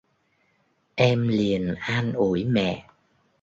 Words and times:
em 0.95 1.27
liền 1.27 1.75
an 1.75 2.13
ủi 2.13 2.45
mẹ 2.45 2.85